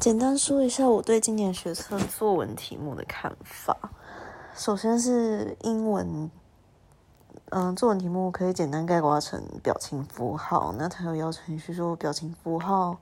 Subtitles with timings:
[0.00, 3.76] 简单说一下我对今年学测作文题目的看法。
[4.54, 6.30] 首先是英文，
[7.50, 10.74] 嗯，作文题目可以简单概括成表情符号。
[10.78, 12.96] 那它有要程序说表情符号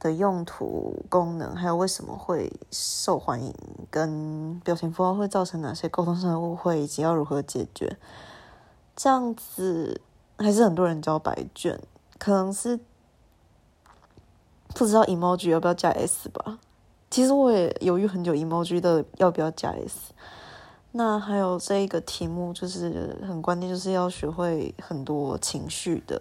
[0.00, 3.54] 的用途、功能，还有为什么会受欢迎，
[3.88, 7.96] 跟表情符号会造成哪些沟通上的误会，以及要如何解决。
[8.96, 10.00] 这样子
[10.38, 11.80] 还是很多人交白卷，
[12.18, 12.80] 可能是。
[14.74, 16.58] 不知道 emoji 要不要加 s 吧？
[17.10, 20.12] 其实我也犹豫很久，emoji 的要不要加 s。
[20.92, 26.20] 那还有这一个题目，就是很关键，就是要学会很多情绪的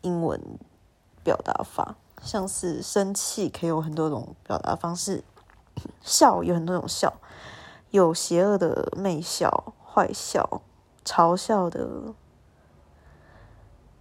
[0.00, 0.40] 英文
[1.22, 5.22] 表达法，像是生气可以有很多种表达方式，
[6.02, 7.12] 笑有很多种笑，
[7.90, 10.62] 有邪恶的媚笑、坏笑、
[11.04, 12.14] 嘲笑的，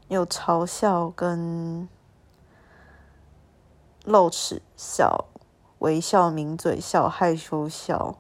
[0.07, 1.87] 有嘲笑跟。
[4.03, 5.25] 露齿笑、
[5.79, 8.15] 微笑、抿嘴笑、害羞笑，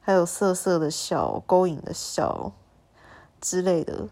[0.00, 2.52] 还有涩涩的笑、勾引的笑
[3.40, 4.08] 之类的。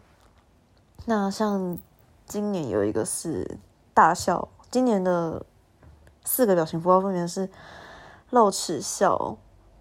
[1.07, 1.79] 那像
[2.27, 3.59] 今年有一个是
[3.93, 5.45] 大笑，今年的
[6.25, 7.49] 四个表情符号分别是
[8.31, 9.37] 露齿笑、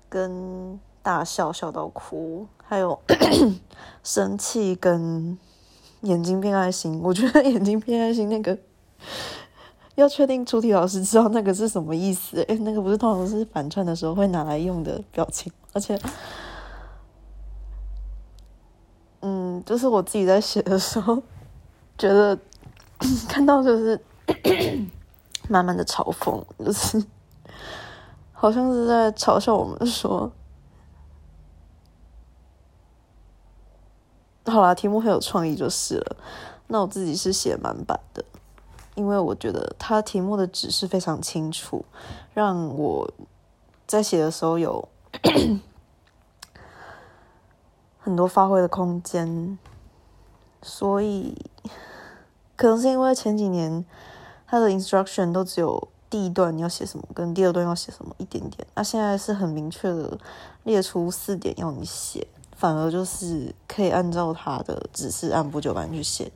[0.10, 3.02] 跟大笑笑到哭，还有
[4.04, 5.38] 生气跟
[6.02, 7.02] 眼睛变爱心。
[7.02, 8.58] 我觉得眼睛变爱心那个。
[9.96, 12.42] 要确定出题老师知道那个是什么意思？
[12.48, 16.00] 诶，那个不是通常是反串的时候会拿来用的表情，而且，
[19.22, 21.22] 嗯，就是我自己在写的时候，
[21.98, 22.38] 觉得
[23.30, 24.00] 看到就是
[25.48, 27.04] 满满的嘲讽，就是
[28.34, 30.32] 好像是在嘲笑我们说，
[34.46, 36.16] 好啦，题目很有创意就是了。
[36.68, 38.26] 那我自己是写满版的。
[38.96, 41.84] 因为我觉得他题目的指示非常清楚，
[42.34, 43.12] 让我
[43.88, 44.88] 在写的时候有
[48.00, 49.58] 很多发挥的空间，
[50.62, 51.36] 所以
[52.56, 53.84] 可能是因为前几年
[54.46, 60.20] 他的 instruction 都只有第一段你要写什么，跟第二段要写什么一点点，那现在是很明确的
[60.64, 66.32] 列出四点要你写，反而就是可以按照他的指示按部就班去写。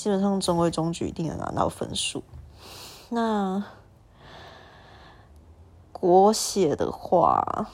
[0.00, 2.22] 基本上中规中矩，一定能拿到分数。
[3.10, 3.62] 那
[5.92, 7.68] 国写的话，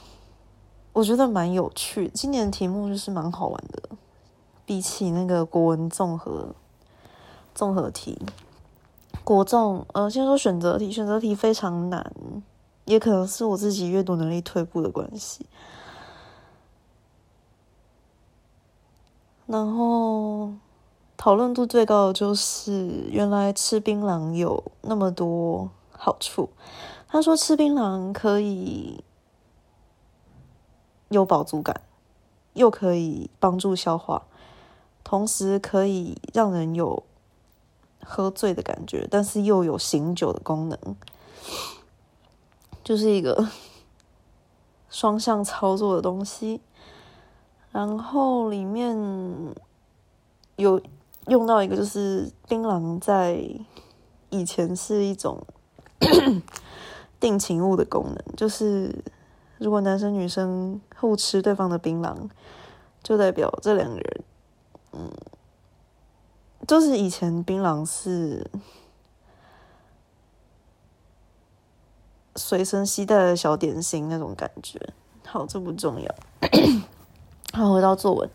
[0.91, 2.11] 我觉得蛮有趣。
[2.13, 3.81] 今年的题目就是蛮好玩的，
[4.65, 6.53] 比起那个国文综合
[7.55, 8.21] 综合题，
[9.23, 12.13] 国综呃，先说选择题，选择题非常难，
[12.83, 15.45] 也可能是我自己阅读能力退步的关系。
[19.45, 20.51] 然后。
[21.17, 26.49] 讨论度最高的就是原来吃槟榔有那么多好处。
[27.07, 29.03] 他说吃槟榔可以
[31.09, 31.81] 有饱足感，
[32.53, 34.21] 又可以帮助消化，
[35.03, 37.03] 同时可以让人有
[38.05, 40.77] 喝醉的感觉，但是又有醒酒的功能，
[42.83, 43.49] 就是一个
[44.87, 46.61] 双向操作的东西。
[47.71, 48.95] 然后里面
[50.57, 50.79] 有。
[51.27, 53.43] 用到一个就是槟榔，在
[54.29, 55.45] 以前是一种
[57.19, 59.03] 定情物的功能，就是
[59.57, 62.29] 如果男生女生互吃对方的槟榔，
[63.03, 64.23] 就代表这两个人，
[64.93, 65.11] 嗯，
[66.67, 68.49] 就是以前槟榔是
[72.35, 74.79] 随身携带的小点心那种感觉。
[75.25, 76.15] 好，这不重要。
[77.53, 78.29] 好，回到作文，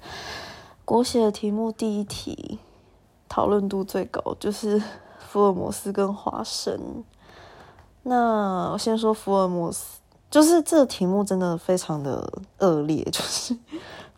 [0.85, 2.59] 国写的题目第一题。
[3.33, 4.79] 讨论度最高就是
[5.17, 7.03] 福尔摩斯跟华生。
[8.03, 10.01] 那我先说福尔摩斯，
[10.31, 13.57] 就是这个题目真的非常的恶劣， 就是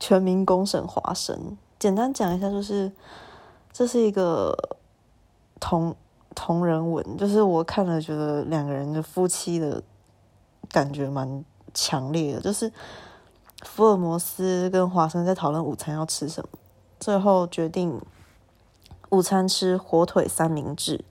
[0.00, 1.56] 全民公审华生。
[1.78, 2.90] 简单讲一下，就是
[3.72, 4.52] 这是一个
[5.60, 5.94] 同
[6.34, 9.80] 同人文，就是我看了觉得两个人的夫妻的
[10.70, 12.72] 感觉蛮强烈的，就是
[13.62, 16.48] 福尔摩斯跟华生在讨论午餐要吃什么，
[16.98, 18.00] 最后决定。
[19.14, 21.04] 午餐吃火腿三明治，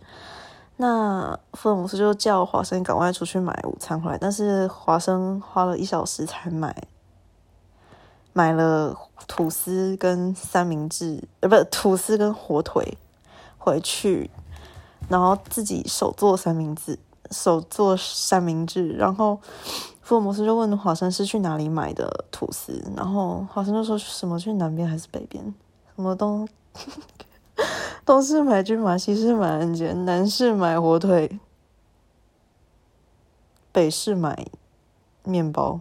[0.76, 6.76] 那福尔摩斯就叫华生赶快出去买午餐回来，但是华生花了一小时才买，
[8.34, 8.94] 买了
[9.26, 12.98] 吐司跟三明治，呃，不，吐司跟火腿
[13.58, 14.30] 回去，
[15.08, 17.00] 然后自己手做三明治，
[17.32, 19.40] 手做三明治，然后
[20.02, 25.42] 福尔摩斯就问华生是去哪里买的吐司，然后华生就说什么去南边还是北边，
[25.96, 26.46] 什么东。
[28.06, 31.40] 东市买骏马，西市买鞍鞯，南市买火腿，
[33.72, 34.48] 北市买
[35.24, 35.80] 面包，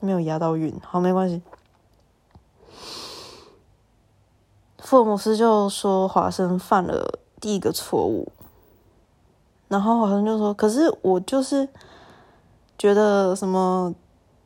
[0.00, 1.42] 没有押到运，好，没关系。
[4.78, 8.30] 福尔摩斯就说华生犯了第一个错误，
[9.66, 11.68] 然后华生就说：“可是我就是
[12.78, 13.92] 觉得什么，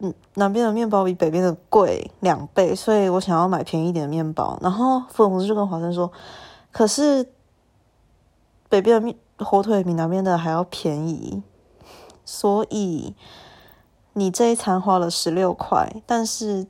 [0.01, 6.11] 嗯，南边的面包比北边的贵两倍，所以我想要买便宜一点的面包。”然后福尔摩斯就跟华生说
[6.73, 7.33] ：“可是
[8.69, 11.43] 北边的面火腿比南边的还要便宜，
[12.25, 13.15] 所以
[14.15, 16.67] 你这一餐花了十六块，但是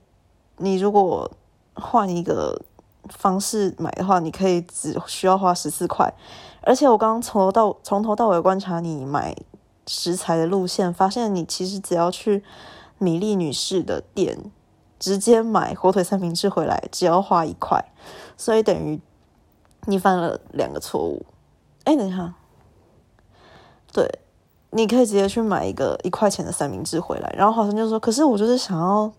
[0.59, 1.31] 你如果
[1.75, 2.63] 换一个。”
[3.09, 6.13] 方式买的话，你可以只需要花十四块，
[6.61, 9.35] 而且我刚刚从头到从头到尾观察你买
[9.87, 12.45] 食材的路线，发现你其实只要去
[13.01, 14.39] 米粒女士的店
[15.01, 17.85] 直接买火腿三明治回来，只要花一块，
[18.37, 19.01] 所以等于
[19.87, 21.27] 你犯了两个错误。
[21.83, 22.35] 哎，等一下，
[23.93, 24.21] 对，
[24.71, 29.11] 你可以直接去买一个一块钱的三明治回来，然后华生就说：“可是我就是想要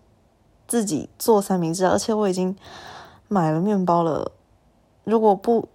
[0.66, 2.56] 自己做三明治，而且我已经。”
[3.28, 4.30] 买了面包了，
[5.04, 5.66] 如果不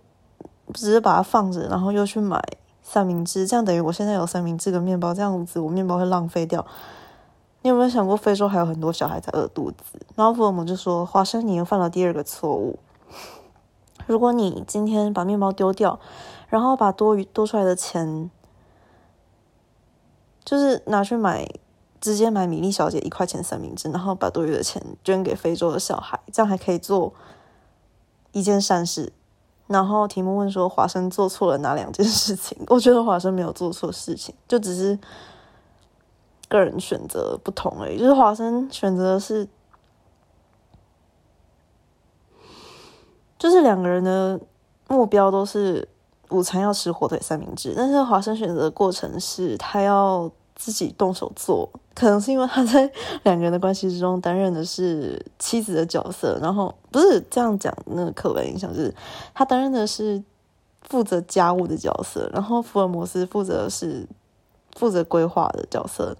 [0.75, 2.39] 只是把它放着，然后又去买
[2.83, 6.63] 三明治，这样等于我现在有三明治跟面包，这样子我面包会浪费掉。
[7.61, 9.99] 你有没有想过，非洲还有很多小孩在饿肚子？
[10.15, 12.79] 然后福尔摩就说：“华生，你又犯了第二个错误。
[14.05, 15.99] 如果你今天把面包丢掉，
[16.49, 18.29] 然后把多余多出来的钱，
[20.43, 21.47] 就是拿去买。”
[21.99, 27.11] 直接买米粒小姐一块钱三明治，然后把多余的钱捐给非洲的小孩，这样还可以做
[28.33, 29.11] 一件善事。
[29.65, 32.55] 然后题目问说华生做错了哪两件事情？
[32.69, 34.97] 我觉得华生没有做错事情，就只是
[36.47, 37.97] 个人选择不同而已。
[37.97, 39.47] 就是华生选择是，
[43.37, 44.39] 就是两个人的
[44.87, 45.87] 目标都是
[46.29, 50.31] 午餐要吃火腿三明治，但是华生选择的过程是他要。
[50.59, 52.91] 自己动手做，可能是因为他在
[53.21, 58.91] 两个人的关系之中担任的是妻子的角色，然后不是这样讲，那个刻板印象就是
[59.35, 60.23] 他担任的是
[60.81, 64.07] 负责家务的角色，然后福尔摩斯负责是
[64.75, 66.17] 负责规划的角色，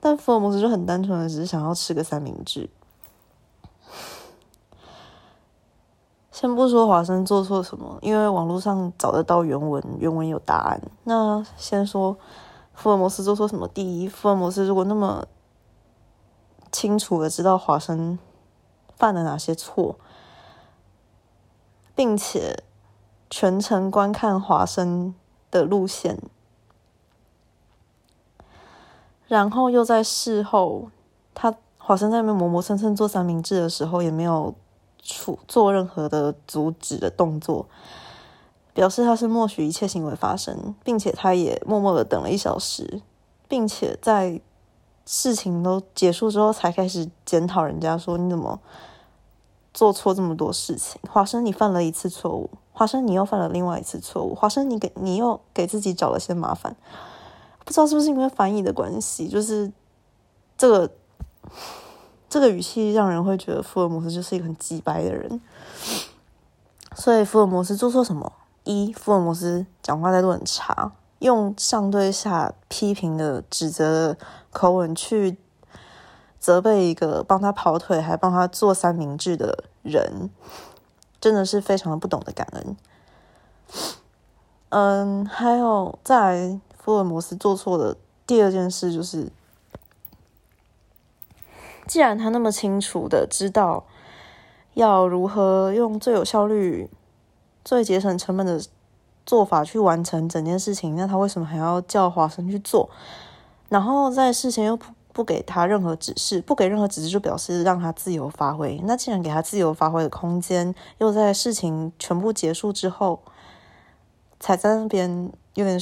[0.00, 2.68] 但福尔摩斯就很单纯的只是想要吃个三明治。
[6.30, 10.80] 先不说华生做错什么，因为网络上找得到原文，原文有答案。
[11.04, 12.16] 那先说。
[12.80, 13.66] 福尔摩斯做错什么？
[13.66, 15.26] 第一，福尔摩斯如果那么
[16.70, 18.16] 清楚的知道华生
[18.94, 19.98] 犯了哪些错，
[21.96, 22.62] 并且
[23.28, 25.12] 全程观看华生
[25.50, 26.22] 的路线，
[29.28, 30.90] 然后又在事后，
[31.34, 34.52] 他华生在那边磨磨蹭蹭做三明治的时候，也没有
[35.00, 37.66] 处做任何的阻止的动作。
[38.74, 43.02] 表示他是默许一切行为发生，并且他也默默的等了一小时，
[43.48, 44.40] 并且在
[45.04, 48.60] 事情都结束之后才开始检讨人家说你怎么
[49.74, 51.00] 做错这么多事情？
[51.10, 56.76] 华生，你犯了一次错误，华生，你又犯了另外一次错误，华生，你给你又给自己找了些麻烦。
[57.68, 59.70] 不知道是不是因为翻译的关系，就是
[60.56, 60.90] 这个
[62.26, 65.38] 这个语气让人会觉得福尔摩斯就是一个很鸡白的人。
[66.96, 68.32] 所以福尔摩斯做错什么？
[68.64, 74.18] 一福尔摩斯讲话态度很差，用上对下批评的指责的
[74.50, 75.36] 口吻去
[76.38, 80.30] 责备一个帮他跑腿还帮他做三明治的人，
[81.20, 82.76] 真的是非常的不懂得感恩。
[84.70, 86.58] 嗯，还有在
[86.88, 89.30] 福尔摩斯做错的第二件事就是，
[91.86, 93.84] 既然他那么清楚的知道
[94.72, 96.88] 要如何用最有效率。
[97.62, 98.58] 最节省成本的
[99.26, 102.88] 做法去完成整件事情，那他为什么还要叫华生去做？
[103.68, 108.80] 然后在事前又不不给他任何指示，不给任何指示就表示让他自由发挥。
[108.84, 113.20] 那既然给他自由发挥的空间，又在事情全部结束之后
[114.40, 115.78] 才在那边有点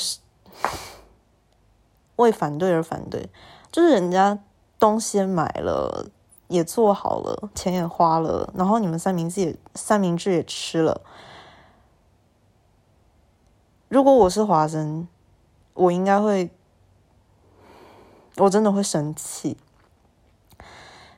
[2.16, 3.28] 为反对而反对，
[3.70, 4.38] 就是人家
[4.78, 6.06] 东西买了，
[6.48, 11.00] 也做好了，钱也花了，然后你们三明治也三明治也吃了。
[13.88, 15.06] 如果我是华生，
[15.74, 16.50] 我应该会，
[18.38, 19.56] 我真的会生气。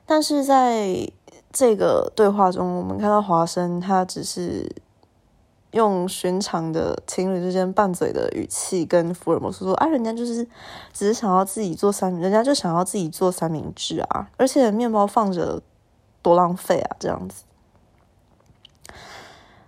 [0.04, 1.10] 但是在
[1.52, 4.74] 这个对话中，我们看到华生他只是
[5.72, 10.44] 用寻常的情侣之间拌嘴的语气跟福尔摩斯说：“啊，人家就是
[10.92, 15.62] 只是想要自己做三，人家就想要自己做三明治啊，而且面包放着
[16.22, 17.44] 多浪费啊，这样子。”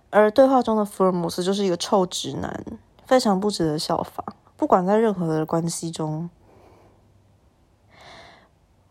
[0.09, 2.63] 而对话中的福尔摩斯就是一个臭直男。
[3.03, 4.25] 非常不值得效仿。
[4.55, 6.29] 不管在任何的关系中，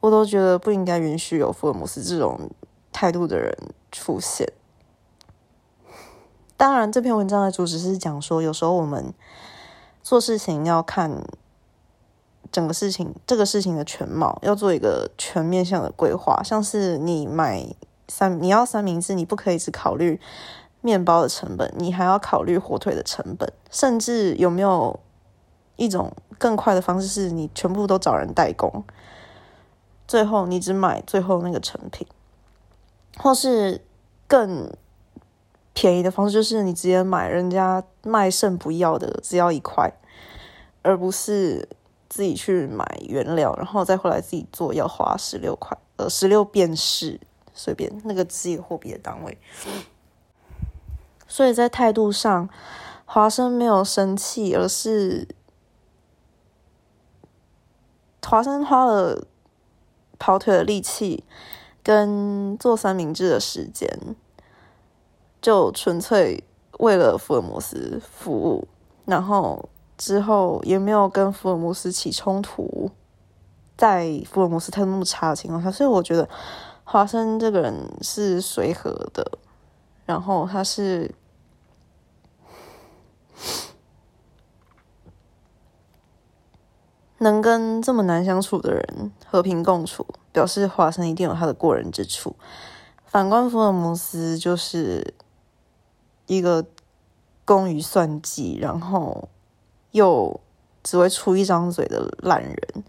[0.00, 2.50] 我都觉得不应该允许有福尔摩斯这种
[2.92, 3.56] 态度的人
[3.90, 4.46] 出现。
[6.60, 9.14] 当然，这篇文章的主旨是讲说，有时候我们
[10.02, 11.24] 做事情要看
[12.52, 16.42] 整个事情，这个事情的全貌，要做一个全面向的规划。
[16.42, 17.66] 像是你买
[18.08, 20.20] 三，你要三明治，你不可以只考虑
[20.82, 25.00] 面包的成本，你还要考虑火腿的成本，甚至有没有
[25.76, 28.84] 一种更快的方式，是你全部都找人代工，
[30.06, 32.06] 最后你只买最后那个成品，
[33.16, 33.82] 或是
[34.28, 34.70] 更。
[35.72, 39.90] 便宜的方式就是你直接买人家卖剩不要的，只要一块，
[40.82, 41.68] 而不是
[42.08, 47.20] 自己去买原料，然后再回来自己做，要花十六块，呃，十六便士，
[47.54, 49.38] 随便那个自己货币的单位。
[51.28, 52.48] 所以在态度上，
[53.04, 55.28] 华生没有生气，而是
[58.26, 59.24] 华生花了
[60.18, 61.24] 跑腿的力气
[61.82, 63.88] 跟做三明治的时间。
[65.40, 66.44] 就纯粹
[66.78, 68.68] 为了福尔摩斯服务，
[69.06, 72.90] 然后之后也没有跟福尔摩斯起冲突，
[73.76, 76.28] 在福尔摩斯态度那么差的情况下，所以我觉得
[76.84, 79.38] 华生这个人是随和的，
[80.06, 81.14] 然后他是
[87.18, 92.36] 能跟这么难相处的人和平共处，表示华生一定有他的过人之处。
[93.04, 95.14] 反观福尔摩斯，就是。
[96.30, 96.64] 一个
[97.44, 99.28] 工于算计，然后
[99.90, 100.40] 又
[100.84, 102.84] 只会出一张嘴的烂人，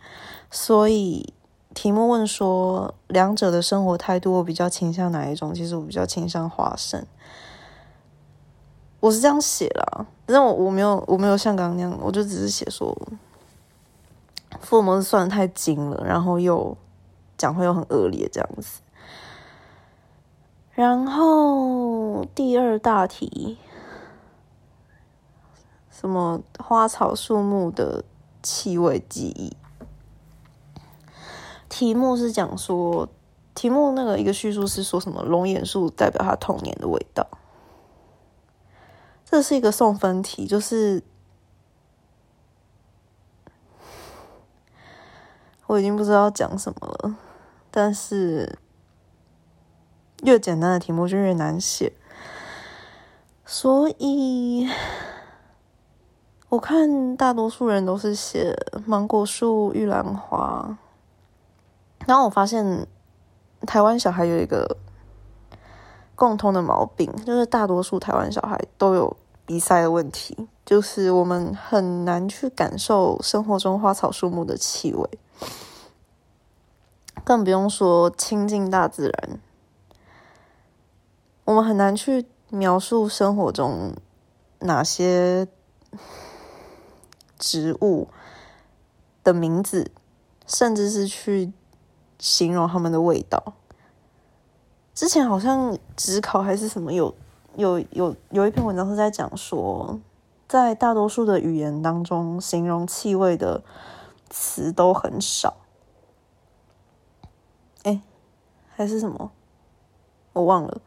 [0.52, 1.34] 所以
[1.74, 5.56] 题目问说，两者的生活态度，我比较倾向哪一种？
[5.56, 7.04] 其实我比较倾向华生，
[9.00, 12.96] 我是这样写啦，但我我没有我没有像刚刚那样，我就只是写说，
[14.60, 16.78] 福尔摩斯算的太精了，然后又
[17.40, 18.82] 讲话又很恶劣，这样子。
[20.82, 23.60] 然后第二大题，
[25.92, 28.04] 什么花草树木的
[28.42, 29.56] 气味记忆？
[31.70, 33.08] 题目是讲说，
[33.54, 37.28] 题目那个一个叙述是说什么龙眼树代表他童年的味道。
[39.24, 41.04] 这是一个送分题，就是
[45.68, 47.16] 我已经不知道讲什么了，
[47.70, 48.58] 但是。
[50.24, 51.94] 越简单的题目就越难写，
[53.44, 54.70] 所以
[56.50, 60.78] 我看大多数人都是写芒果树、玉兰花，
[62.06, 62.86] 然后我发现
[63.62, 64.78] 台湾小孩有一个
[66.14, 75.10] 共通的毛病，就是大多数台湾小孩都有鼻塞的问题，就是我们很难去感受生活中花草树木的气味，
[77.24, 79.40] 更不用说亲近大自然。
[81.52, 83.94] 我们很难去描述生活中
[84.60, 85.50] 哪些
[87.38, 88.08] 植物
[89.22, 89.92] 的名字，
[90.48, 91.52] 甚至是去
[92.18, 93.54] 形容它们的味道。
[94.96, 97.14] 之前好像只考还是什么，有
[97.58, 100.00] 有有有一篇文章是在讲说，
[100.48, 103.62] 在大多数的语言当中，形容气味的
[104.30, 105.58] 词都很少。
[107.84, 108.02] 哎，
[108.74, 109.32] 还是什么？
[110.32, 110.80] 我忘了。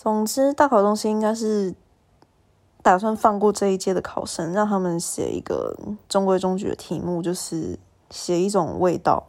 [0.00, 1.74] 总之，大考中心应该是
[2.84, 5.76] 打算放过这一届的考生，让他们写一个
[6.08, 7.76] 中规中矩的题目，就是
[8.08, 9.24] 写一种味道，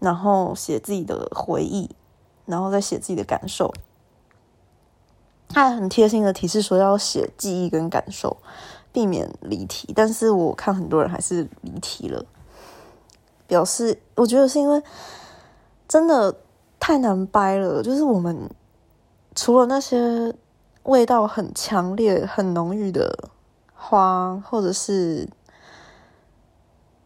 [0.00, 1.88] 然后写自己的回忆，
[2.46, 3.72] 然后再写自己的感受。
[5.48, 8.36] 他还很贴心的提示说要写记忆跟感受，
[8.90, 9.92] 避免离题。
[9.94, 12.26] 但是我看很多人还是离题了，
[13.46, 14.82] 表示我觉得是因为
[15.86, 16.34] 真的
[16.80, 18.50] 太难掰了，就是我们。
[19.34, 20.34] 除了那些
[20.82, 23.30] 味道很强烈、很浓郁的
[23.74, 25.26] 花，或者是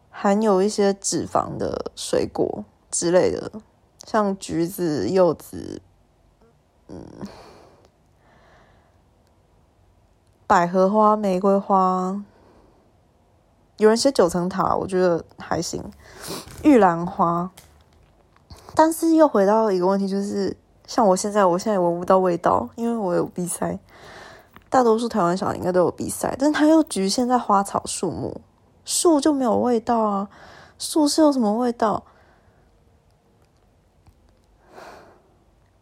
[0.09, 3.49] 含有一些脂肪的水果之类的，
[4.05, 5.81] 像橘子、柚子，
[6.89, 7.01] 嗯，
[10.45, 12.21] 百合花、玫瑰花，
[13.77, 15.81] 有人写九层塔，我觉得还行。
[16.63, 17.49] 玉兰花，
[18.75, 20.57] 但是又回到一个问题，就是。
[20.87, 23.77] 像我现在，我现在闻不到味道，因为我有鼻塞。
[24.69, 28.41] 大多数台湾小孩应该都有鼻塞，但是它又局限在花草树木，
[28.85, 30.29] 树就没有味道啊？
[30.79, 32.03] 树是有什么味道？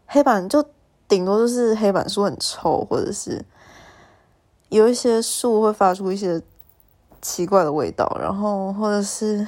[0.07, 0.63] 黑板就
[1.07, 3.43] 顶多就是黑板书很臭，或者是
[4.69, 6.41] 有一些树会发出一些
[7.21, 9.47] 奇怪的味道，然后或者是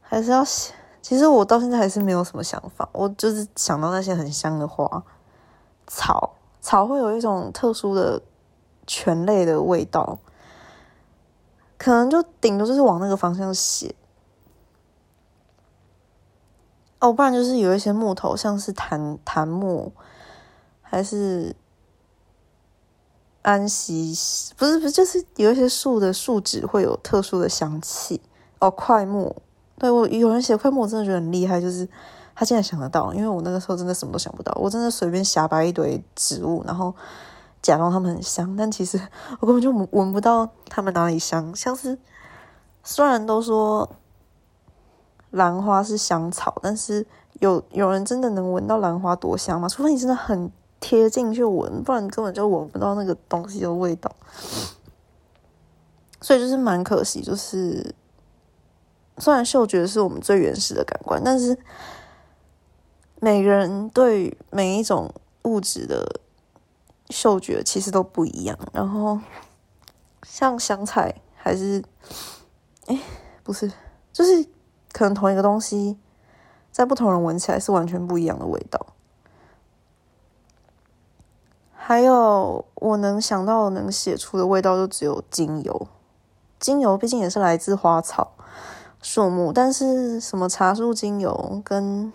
[0.00, 0.74] 还是要写。
[1.02, 5.02] 其实我到现在还是没有什么想法，我就是想到那些很香的花
[5.86, 8.22] 草，草会有一种特殊的
[8.86, 10.18] 醛类的味道，
[11.76, 13.96] 可能就顶多就是往那个方向写。
[17.00, 19.92] 哦，不然就是有一些木头，像是檀檀木，
[20.80, 21.56] 还是
[23.42, 24.16] 安息，
[24.56, 28.22] 不是不是，就是有一些树的树脂会有特殊的香气。
[28.60, 29.42] 哦，块木。
[29.82, 31.88] 对我有人写快木，我真的觉得很厉害，就是
[32.36, 36.94] 他竟然想得到，因为我那个时候真的什么都想不到，我真的随便瞎掰一堆植物，然后
[37.60, 38.96] 假装它们很香，但其实
[39.40, 41.52] 我根本就闻不到它们哪里香。
[41.56, 41.98] 像是
[42.84, 43.90] 虽然都说
[45.32, 47.04] 兰花是香草，但是
[47.40, 49.68] 有有人真的能闻到兰花多香吗？
[49.68, 50.48] 除非你真的很
[50.78, 54.12] 贴近去闻，不然根本就闻不到那个东西的味道。
[56.22, 57.96] 所以就是蛮可惜，就是。
[59.18, 61.56] 虽然嗅觉是我们最原始的感官，但是
[63.20, 66.20] 每个人对每一种物质的
[67.10, 68.58] 嗅觉其实都不一样。
[68.72, 69.20] 然后
[70.22, 71.82] 像香菜，还是
[72.86, 72.98] 哎，
[73.42, 73.70] 不是，
[74.12, 74.44] 就是
[74.92, 75.98] 可能同一个东西，
[76.70, 78.86] 在不同人闻起来是完全不一样的味道。
[81.74, 85.88] 还有我能想到能写出的味道，就只有精油。
[86.58, 88.32] 精油毕竟也是来自花草。
[89.02, 92.12] 树木，但是什么茶树精油跟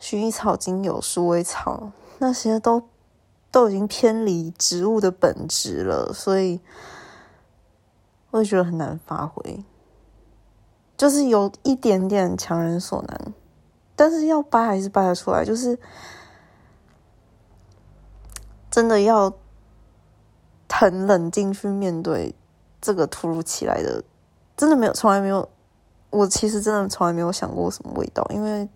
[0.00, 2.82] 薰衣草精油、鼠尾草那些都
[3.52, 6.60] 都已经偏离植物的本质了，所以
[8.32, 9.64] 我也觉得很难发挥，
[10.96, 13.32] 就是有一点点强人所难，
[13.94, 15.78] 但是要掰还是掰得出来，就是
[18.68, 19.32] 真的要
[20.68, 22.34] 很冷静去面对
[22.80, 24.02] 这个突如其来的。
[24.58, 25.48] 真的没有，从来没有。
[26.10, 28.66] 我其实真的从来没有想过什么味道，因为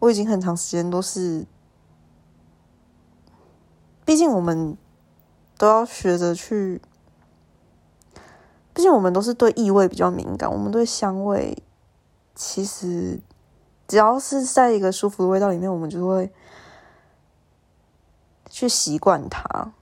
[0.00, 1.46] 我已经很长时间都是，
[4.04, 4.76] 毕竟我们
[5.56, 6.82] 都要学着去，
[8.74, 11.62] 毕竟我们都是对异味比较敏感，我们对香味
[12.34, 13.20] 其实
[13.86, 16.32] 只要是在一个舒服的味道里面，我们就会
[18.50, 19.72] 去习惯它。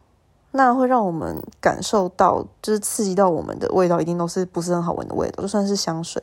[0.57, 6.23] 那会让我们感受到，就是刺激到我们的味道，一定都是不是很好闻的味道，就算是香水。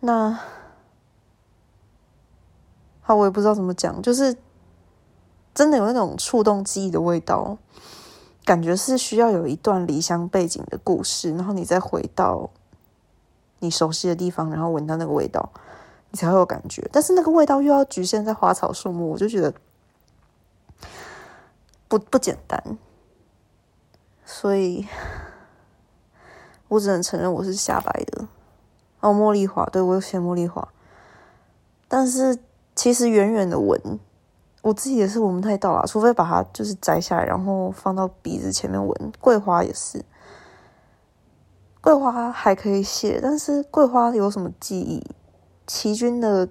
[0.00, 0.36] 那
[3.00, 4.36] 好，我也不知道怎么讲，就是
[5.54, 7.56] 真的有那种触动记忆的味道，
[8.44, 12.50] 感觉是需要有一段离乡背景的故事，然后你再回到
[13.60, 15.50] 你熟悉的地方，然后闻到那个味道，
[16.10, 16.88] 你才会有感觉。
[16.92, 19.54] 但是那个味道又要局限在花草树木，我就觉得
[21.86, 22.60] 不不简单。
[24.32, 24.86] 所以，
[26.68, 28.28] 我只能承认我是瞎掰的。
[29.00, 30.68] 哦，茉莉花，对我有写茉莉花，
[31.88, 32.38] 但是
[32.76, 33.98] 其实远远的闻，
[34.62, 39.12] 我自己也是闻不太到啦，除非把它就是摘下来，然后放到鼻子前面闻。
[39.20, 40.04] 桂花也是，
[41.80, 45.04] 桂花还可以写，但是桂花有什么记忆？
[45.66, 46.48] 齐军的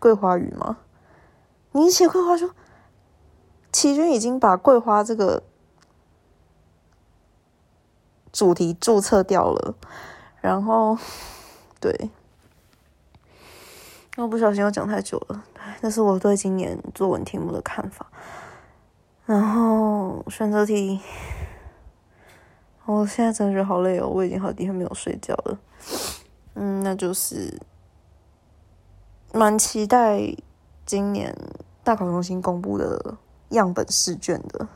[0.00, 0.78] 桂花语吗？
[1.72, 2.50] 你写桂花说，
[3.70, 5.42] 齐军已经把桂花这个。
[8.36, 9.74] 主题注册掉了，
[10.42, 10.98] 然后
[11.80, 12.10] 对，
[14.18, 15.42] 我不小心又讲太久了。
[15.80, 18.06] 这是我对今年作文题目的看法。
[19.24, 21.00] 然后选择题，
[22.84, 25.58] 我现在真的觉得好累哦，我已经好几天没有睡觉了。
[26.52, 27.58] 嗯，那就是
[29.32, 30.20] 蛮期待
[30.84, 31.34] 今年
[31.82, 33.16] 大考中心公布的
[33.48, 34.68] 样本试卷的。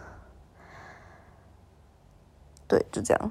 [2.67, 3.31] 对，就这样。